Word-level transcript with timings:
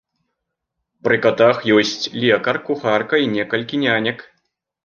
Пры 1.07 1.15
катах 1.25 1.57
ёсць 1.77 1.93
лекар, 2.25 2.61
кухарка 2.71 3.23
і 3.25 3.31
некалькі 3.37 3.75
нянек. 3.87 4.27